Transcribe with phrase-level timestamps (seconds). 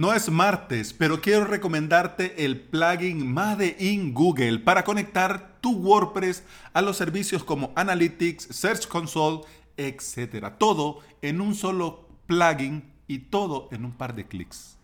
[0.00, 6.42] No es martes, pero quiero recomendarte el plugin Made in Google para conectar tu WordPress
[6.72, 9.42] a los servicios como Analytics, Search Console,
[9.76, 10.54] etc.
[10.56, 14.78] Todo en un solo plugin y todo en un par de clics.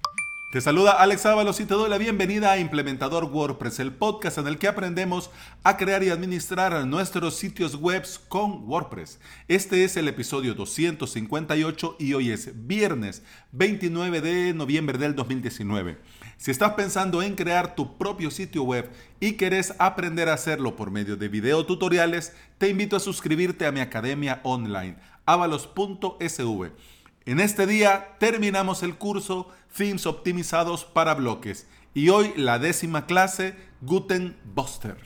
[0.52, 4.46] Te saluda Alex Ábalos y te doy la bienvenida a Implementador WordPress, el podcast en
[4.46, 5.28] el que aprendemos
[5.64, 9.18] a crear y administrar nuestros sitios web con WordPress.
[9.48, 15.98] Este es el episodio 258 y hoy es viernes 29 de noviembre del 2019.
[16.36, 20.92] Si estás pensando en crear tu propio sitio web y querés aprender a hacerlo por
[20.92, 26.70] medio de video tutoriales, te invito a suscribirte a mi academia online, avalos.sv
[27.26, 33.54] en este día terminamos el curso Themes optimizados para bloques y hoy la décima clase
[33.82, 34.96] Guten Buster.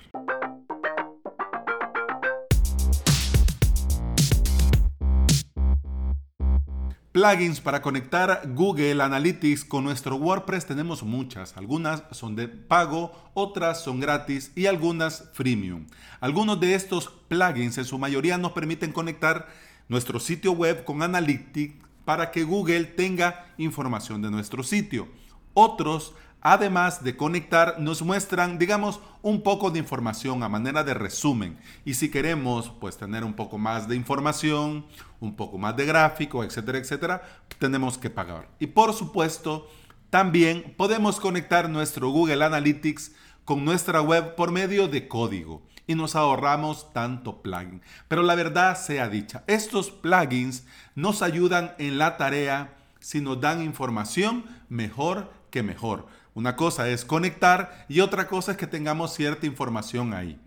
[7.11, 11.57] Plugins para conectar Google Analytics con nuestro WordPress tenemos muchas.
[11.57, 15.89] Algunas son de pago, otras son gratis y algunas freemium.
[16.21, 19.49] Algunos de estos plugins en su mayoría nos permiten conectar
[19.89, 25.07] nuestro sitio web con Analytics para que Google tenga información de nuestro sitio.
[25.55, 31.57] Otros, además de conectar, nos muestran, digamos, un poco de información a manera de resumen.
[31.85, 34.87] Y si queremos, pues, tener un poco más de información,
[35.21, 37.23] un poco más de gráfico, etcétera, etcétera,
[37.61, 38.49] tenemos que pagar.
[38.59, 39.69] Y por supuesto,
[40.11, 43.13] también podemos conectar nuestro Google Analytics
[43.51, 47.83] con nuestra web por medio de código y nos ahorramos tanto plugin.
[48.07, 53.61] Pero la verdad sea dicha, estos plugins nos ayudan en la tarea si nos dan
[53.61, 56.07] información mejor que mejor.
[56.33, 60.39] Una cosa es conectar y otra cosa es que tengamos cierta información ahí.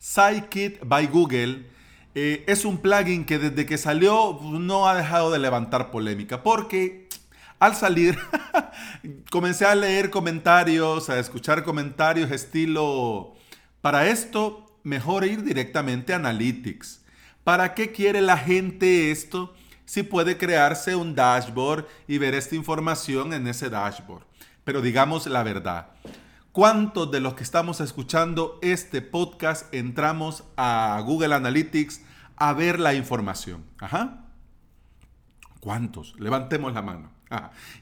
[0.00, 1.66] Scikit by Google
[2.14, 7.03] eh, es un plugin que desde que salió no ha dejado de levantar polémica porque
[7.58, 8.18] al salir
[9.30, 13.34] comencé a leer comentarios, a escuchar comentarios estilo,
[13.80, 17.02] para esto mejor ir directamente a Analytics.
[17.42, 19.54] ¿Para qué quiere la gente esto
[19.84, 24.24] si puede crearse un dashboard y ver esta información en ese dashboard?
[24.64, 25.88] Pero digamos la verdad.
[26.52, 32.00] ¿Cuántos de los que estamos escuchando este podcast entramos a Google Analytics
[32.36, 33.64] a ver la información?
[33.78, 34.24] Ajá.
[35.60, 36.14] ¿Cuántos?
[36.20, 37.13] Levantemos la mano.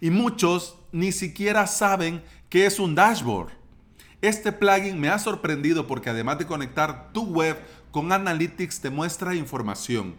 [0.01, 3.53] Y muchos ni siquiera saben qué es un dashboard.
[4.21, 7.59] Este plugin me ha sorprendido porque además de conectar tu web
[7.91, 10.15] con Analytics te muestra información.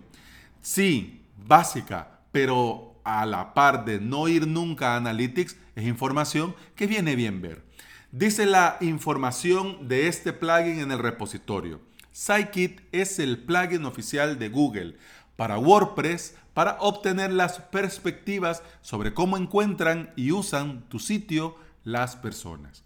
[0.62, 6.88] Sí, básica, pero a la par de no ir nunca a Analytics es información que
[6.88, 7.64] viene bien ver.
[8.12, 11.82] Dice la información de este plugin en el repositorio.
[12.14, 14.98] Scikit es el plugin oficial de Google
[15.36, 22.84] para WordPress para obtener las perspectivas sobre cómo encuentran y usan tu sitio las personas.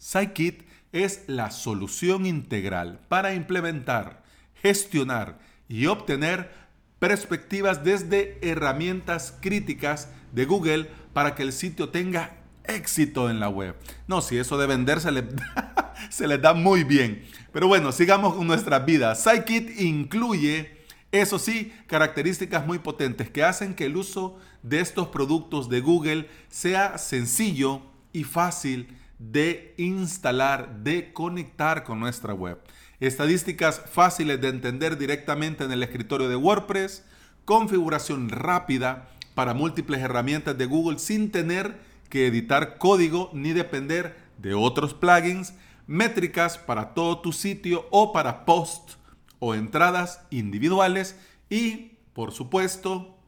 [0.00, 0.62] Scikit
[0.92, 4.22] es la solución integral para implementar,
[4.54, 5.38] gestionar
[5.68, 6.50] y obtener
[6.98, 13.74] perspectivas desde herramientas críticas de Google para que el sitio tenga éxito en la web.
[14.06, 15.24] No, si eso de vender se, le,
[16.10, 17.24] se les da muy bien.
[17.52, 19.14] Pero bueno, sigamos con nuestra vida.
[19.14, 20.79] Scikit incluye,
[21.12, 26.28] eso sí, características muy potentes que hacen que el uso de estos productos de Google
[26.48, 27.82] sea sencillo
[28.12, 32.58] y fácil de instalar, de conectar con nuestra web.
[33.00, 37.04] Estadísticas fáciles de entender directamente en el escritorio de WordPress,
[37.44, 44.54] configuración rápida para múltiples herramientas de Google sin tener que editar código ni depender de
[44.54, 45.54] otros plugins,
[45.86, 48.99] métricas para todo tu sitio o para post
[49.40, 51.16] o entradas individuales
[51.48, 53.18] y, por supuesto,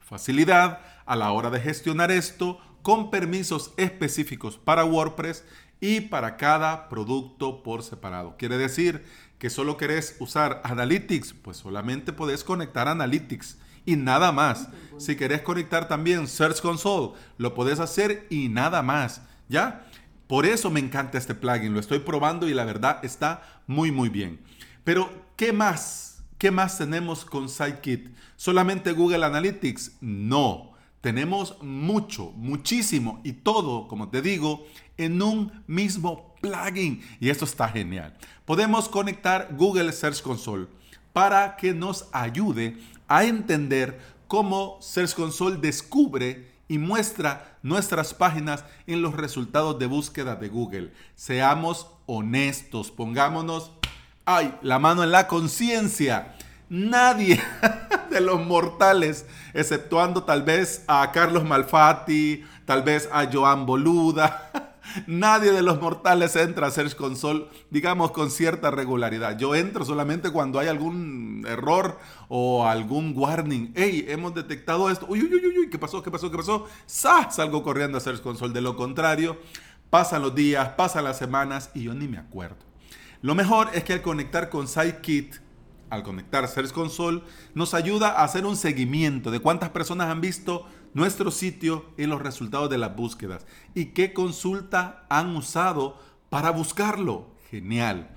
[0.00, 5.44] facilidad a la hora de gestionar esto con permisos específicos para WordPress
[5.80, 8.36] y para cada producto por separado.
[8.38, 9.04] Quiere decir
[9.38, 14.68] que solo querés usar Analytics, pues solamente podés conectar Analytics y nada más.
[14.98, 19.22] Si querés conectar también Search Console, lo podés hacer y nada más.
[19.48, 19.86] ¿Ya?
[20.26, 24.08] Por eso me encanta este plugin, lo estoy probando y la verdad está muy muy
[24.08, 24.40] bien.
[24.86, 26.22] Pero, ¿qué más?
[26.38, 28.06] ¿Qué más tenemos con SiteKit?
[28.36, 29.96] ¿Solamente Google Analytics?
[30.00, 30.74] No.
[31.00, 34.64] Tenemos mucho, muchísimo y todo, como te digo,
[34.96, 37.02] en un mismo plugin.
[37.18, 38.16] Y esto está genial.
[38.44, 40.68] Podemos conectar Google Search Console
[41.12, 42.78] para que nos ayude
[43.08, 50.36] a entender cómo Search Console descubre y muestra nuestras páginas en los resultados de búsqueda
[50.36, 50.92] de Google.
[51.16, 53.72] Seamos honestos, pongámonos,
[54.26, 56.34] ay, la mano en la conciencia.
[56.68, 57.40] Nadie
[58.10, 59.24] de los mortales,
[59.54, 64.50] exceptuando tal vez a Carlos Malfatti, tal vez a Joan Boluda.
[65.06, 69.38] Nadie de los mortales entra a Search Console, digamos, con cierta regularidad.
[69.38, 71.98] Yo entro solamente cuando hay algún error
[72.28, 73.72] o algún warning.
[73.74, 75.06] Hey, hemos detectado esto.
[75.08, 76.02] Uy, uy, uy, uy, ¿qué pasó?
[76.02, 76.30] ¿Qué pasó?
[76.30, 76.66] ¿Qué pasó?
[76.86, 77.30] ¡Sah!
[77.30, 78.52] Salgo corriendo a Search Console.
[78.52, 79.36] De lo contrario,
[79.90, 82.65] pasan los días, pasan las semanas y yo ni me acuerdo.
[83.22, 85.36] Lo mejor es que al conectar con SiteKit,
[85.90, 87.22] al conectar Search Console,
[87.54, 92.22] nos ayuda a hacer un seguimiento de cuántas personas han visto nuestro sitio y los
[92.22, 93.46] resultados de las búsquedas.
[93.74, 97.30] ¿Y qué consulta han usado para buscarlo?
[97.50, 98.10] Genial.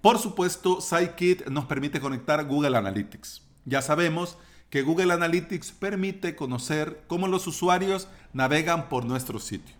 [0.00, 3.42] Por supuesto, SiteKit nos permite conectar Google Analytics.
[3.64, 4.36] Ya sabemos
[4.68, 9.74] que Google Analytics permite conocer cómo los usuarios navegan por nuestro sitio.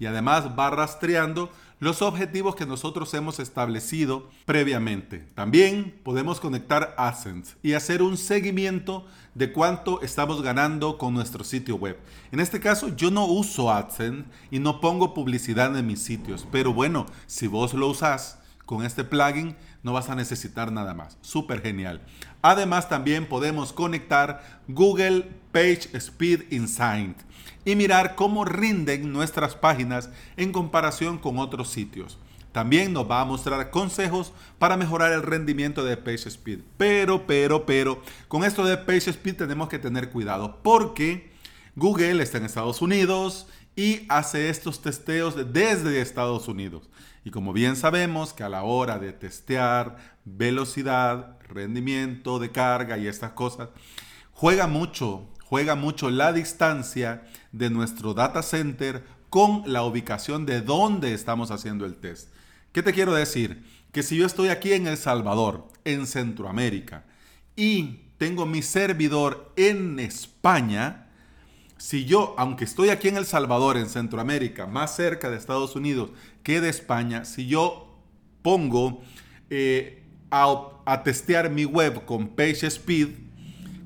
[0.00, 5.18] Y además va rastreando los objetivos que nosotros hemos establecido previamente.
[5.34, 11.76] También podemos conectar AdSense y hacer un seguimiento de cuánto estamos ganando con nuestro sitio
[11.76, 11.98] web.
[12.32, 16.72] En este caso yo no uso AdSense y no pongo publicidad en mis sitios, pero
[16.72, 21.16] bueno, si vos lo usás con este plugin no vas a necesitar nada más.
[21.22, 22.02] Súper genial.
[22.42, 27.18] Además también podemos conectar Google Page Speed Insight
[27.64, 32.16] y mirar cómo rinden nuestras páginas en comparación con otros sitios.
[32.52, 36.60] También nos va a mostrar consejos para mejorar el rendimiento de PageSpeed.
[36.76, 41.32] Pero, pero, pero, con esto de PageSpeed tenemos que tener cuidado porque
[41.74, 46.88] Google está en Estados Unidos y hace estos testeos desde Estados Unidos.
[47.24, 53.08] Y como bien sabemos que a la hora de testear velocidad, rendimiento de carga y
[53.08, 53.70] estas cosas,
[54.30, 57.22] juega mucho juega mucho la distancia
[57.52, 62.28] de nuestro data center con la ubicación de dónde estamos haciendo el test.
[62.72, 63.64] ¿Qué te quiero decir?
[63.90, 67.06] Que si yo estoy aquí en El Salvador, en Centroamérica,
[67.56, 71.06] y tengo mi servidor en España,
[71.78, 76.10] si yo, aunque estoy aquí en El Salvador, en Centroamérica, más cerca de Estados Unidos
[76.42, 77.96] que de España, si yo
[78.42, 79.00] pongo
[79.48, 83.08] eh, a, a testear mi web con PageSpeed,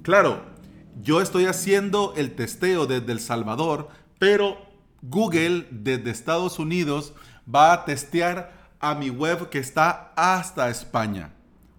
[0.03, 0.51] claro,
[1.00, 4.59] yo estoy haciendo el testeo desde El Salvador, pero
[5.03, 7.15] Google desde Estados Unidos
[7.53, 11.33] va a testear a mi web que está hasta España.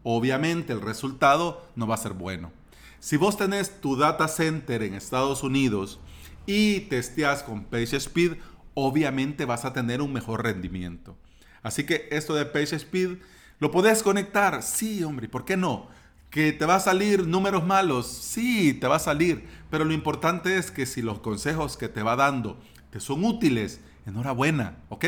[0.03, 2.51] Obviamente el resultado no va a ser bueno.
[2.99, 5.99] Si vos tenés tu data center en Estados Unidos
[6.45, 8.37] y testeas con PageSpeed,
[8.73, 11.17] obviamente vas a tener un mejor rendimiento.
[11.61, 13.17] Así que esto de PageSpeed,
[13.59, 14.63] ¿lo podés conectar?
[14.63, 15.87] Sí, hombre, ¿por qué no?
[16.33, 18.07] ¿Que te va a salir números malos?
[18.07, 19.47] Sí, te va a salir.
[19.69, 22.59] Pero lo importante es que si los consejos que te va dando
[22.89, 25.05] te son útiles, enhorabuena, ¿ok?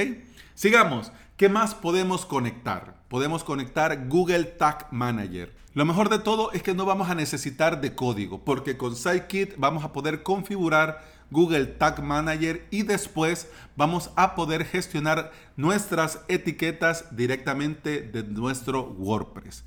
[0.54, 1.12] Sigamos.
[1.36, 3.02] ¿Qué más podemos conectar?
[3.08, 5.52] Podemos conectar Google Tag Manager.
[5.74, 9.56] Lo mejor de todo es que no vamos a necesitar de código, porque con SiteKit
[9.58, 17.16] vamos a poder configurar Google Tag Manager y después vamos a poder gestionar nuestras etiquetas
[17.16, 19.64] directamente de nuestro WordPress.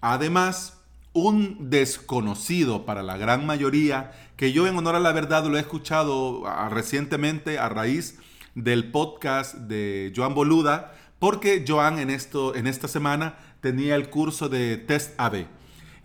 [0.00, 0.81] Además,
[1.12, 5.60] un desconocido para la gran mayoría, que yo en honor a la verdad lo he
[5.60, 8.18] escuchado recientemente a raíz
[8.54, 14.48] del podcast de Joan Boluda, porque Joan en, esto, en esta semana tenía el curso
[14.48, 15.46] de Test AB.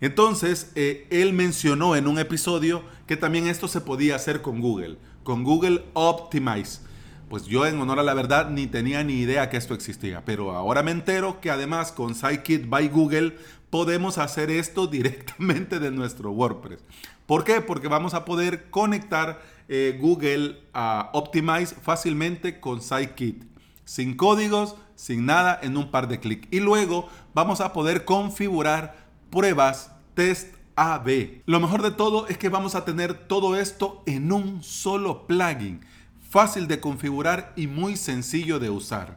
[0.00, 4.98] Entonces, eh, él mencionó en un episodio que también esto se podía hacer con Google,
[5.24, 6.82] con Google Optimize.
[7.28, 10.52] Pues yo en honor a la verdad ni tenía ni idea que esto existía, pero
[10.52, 13.36] ahora me entero que además con Scikit by Google
[13.68, 16.80] podemos hacer esto directamente de nuestro WordPress.
[17.26, 17.60] ¿Por qué?
[17.60, 23.44] Porque vamos a poder conectar eh, Google a Optimize fácilmente con SiteKit.
[23.84, 26.48] Sin códigos, sin nada, en un par de clics.
[26.50, 28.96] Y luego vamos a poder configurar
[29.30, 31.42] pruebas, test AB.
[31.44, 35.80] Lo mejor de todo es que vamos a tener todo esto en un solo plugin.
[36.28, 39.16] Fácil de configurar y muy sencillo de usar.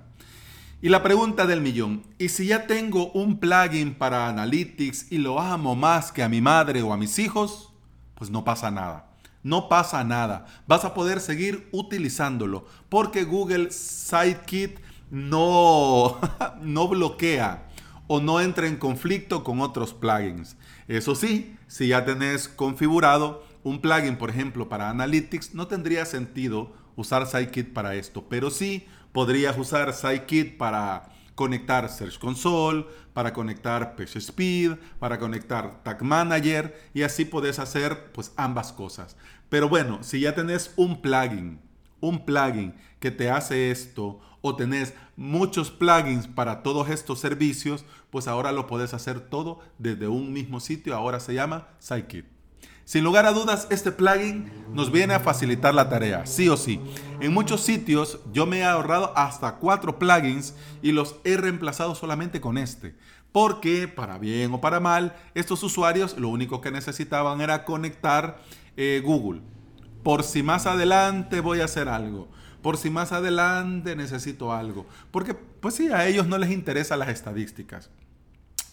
[0.81, 5.39] Y la pregunta del millón, ¿y si ya tengo un plugin para Analytics y lo
[5.41, 7.73] amo más que a mi madre o a mis hijos?
[8.15, 9.11] Pues no pasa nada.
[9.43, 10.45] No pasa nada.
[10.67, 16.17] Vas a poder seguir utilizándolo porque Google Sitekit no,
[16.61, 17.67] no bloquea
[18.07, 20.55] o no entra en conflicto con otros plugins.
[20.87, 26.80] Eso sí, si ya tenés configurado un plugin, por ejemplo, para Analytics, no tendría sentido
[27.01, 33.95] usar Sitekit para esto, pero sí Podrías usar SciKit para conectar Search Console, para conectar
[33.95, 39.17] PageSpeed, para conectar Tag Manager y así puedes hacer pues ambas cosas.
[39.49, 41.59] Pero bueno, si ya tenés un plugin,
[41.99, 48.29] un plugin que te hace esto o tenés muchos plugins para todos estos servicios, pues
[48.29, 50.95] ahora lo puedes hacer todo desde un mismo sitio.
[50.95, 52.40] Ahora se llama SciKit.
[52.85, 56.81] Sin lugar a dudas, este plugin nos viene a facilitar la tarea, sí o sí.
[57.21, 62.41] En muchos sitios yo me he ahorrado hasta cuatro plugins y los he reemplazado solamente
[62.41, 62.95] con este.
[63.31, 68.41] Porque, para bien o para mal, estos usuarios lo único que necesitaban era conectar
[68.75, 69.41] eh, Google.
[70.03, 72.27] Por si más adelante voy a hacer algo.
[72.61, 74.85] Por si más adelante necesito algo.
[75.11, 77.89] Porque, pues sí, a ellos no les interesan las estadísticas.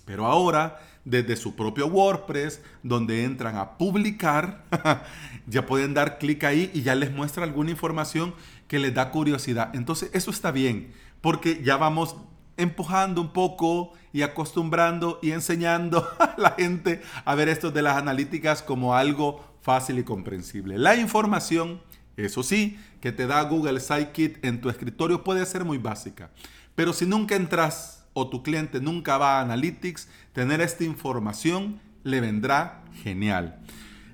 [0.09, 4.65] Pero ahora, desde su propio WordPress, donde entran a publicar,
[5.47, 8.35] ya pueden dar clic ahí y ya les muestra alguna información
[8.69, 9.69] que les da curiosidad.
[9.75, 12.17] Entonces, eso está bien, porque ya vamos
[12.57, 17.99] empujando un poco y acostumbrando y enseñando a la gente a ver esto de las
[17.99, 20.79] analíticas como algo fácil y comprensible.
[20.79, 21.83] La información,
[22.17, 26.31] eso sí, que te da Google Sitekit en tu escritorio puede ser muy básica,
[26.75, 32.21] pero si nunca entras o tu cliente nunca va a Analytics, tener esta información le
[32.21, 33.61] vendrá genial.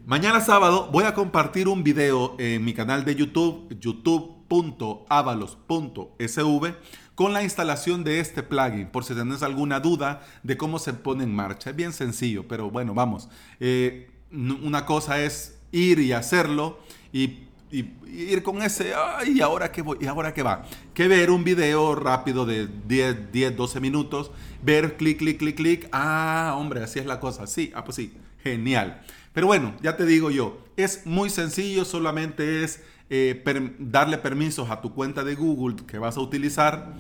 [0.07, 6.75] Mañana sábado voy a compartir un video en mi canal de YouTube, youtube.avalos.sv,
[7.15, 11.25] con la instalación de este plugin, por si tenés alguna duda de cómo se pone
[11.25, 11.71] en marcha.
[11.71, 13.31] Es bien sencillo, pero bueno, vamos.
[13.61, 16.79] Eh, una cosa es ir y hacerlo
[17.13, 17.45] y
[17.75, 18.93] y, ir con ese,
[19.27, 19.99] ¿y ahora qué voy?
[20.01, 20.65] ¿Y ahora qué va?
[20.95, 24.31] Que ver un video rápido de 10, 10, 12 minutos,
[24.63, 28.15] ver clic, clic, clic, clic, ah, hombre, así es la cosa, sí, ah, pues sí,
[28.45, 29.03] genial.
[29.33, 33.43] Pero bueno, ya te digo yo, es muy sencillo, solamente es eh,
[33.81, 36.95] darle permisos a tu cuenta de Google que vas a utilizar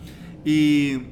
[0.44, 1.02] y,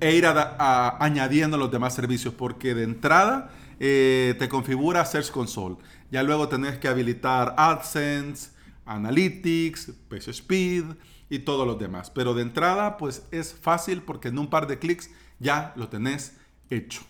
[0.00, 5.76] e ir añadiendo los demás servicios, porque de entrada eh, te configura Search Console.
[6.10, 8.55] Ya luego tenés que habilitar AdSense,
[8.86, 10.84] Analytics, Page Speed
[11.28, 12.10] y todos los demás.
[12.10, 16.36] Pero de entrada, pues es fácil porque en un par de clics ya lo tenés
[16.70, 17.02] hecho.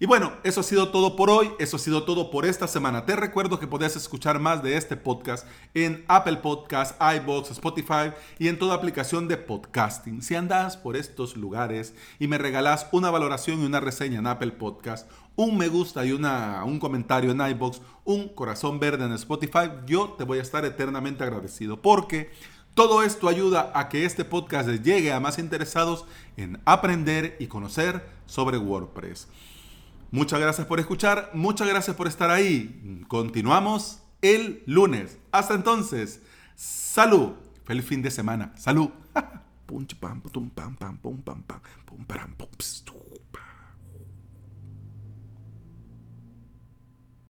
[0.00, 3.04] Y bueno, eso ha sido todo por hoy, eso ha sido todo por esta semana.
[3.04, 8.46] Te recuerdo que podés escuchar más de este podcast en Apple Podcasts, iBox, Spotify y
[8.46, 10.22] en toda aplicación de podcasting.
[10.22, 14.52] Si andas por estos lugares y me regalás una valoración y una reseña en Apple
[14.52, 19.70] Podcast, un me gusta y una, un comentario en iBox, un corazón verde en Spotify,
[19.86, 22.32] yo te voy a estar eternamente agradecido porque
[22.74, 28.04] todo esto ayuda a que este podcast llegue a más interesados en aprender y conocer
[28.26, 29.28] sobre WordPress.
[30.10, 33.04] Muchas gracias por escuchar, muchas gracias por estar ahí.
[33.06, 35.18] Continuamos el lunes.
[35.30, 36.20] Hasta entonces,
[36.56, 37.34] salud.
[37.64, 38.52] Feliz fin de semana.
[38.56, 38.90] Salud.